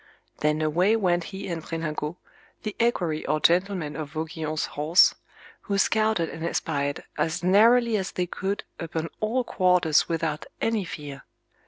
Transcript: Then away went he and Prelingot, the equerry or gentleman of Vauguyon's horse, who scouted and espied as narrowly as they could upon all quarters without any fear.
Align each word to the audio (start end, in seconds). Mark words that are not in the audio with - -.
Then 0.39 0.63
away 0.63 0.95
went 0.95 1.25
he 1.25 1.47
and 1.47 1.63
Prelingot, 1.63 2.15
the 2.63 2.75
equerry 2.79 3.23
or 3.27 3.39
gentleman 3.39 3.95
of 3.95 4.09
Vauguyon's 4.13 4.65
horse, 4.73 5.13
who 5.65 5.77
scouted 5.77 6.27
and 6.27 6.43
espied 6.43 7.03
as 7.19 7.43
narrowly 7.43 7.97
as 7.97 8.11
they 8.13 8.25
could 8.25 8.63
upon 8.79 9.09
all 9.19 9.43
quarters 9.43 10.09
without 10.09 10.47
any 10.59 10.85
fear. 10.85 11.21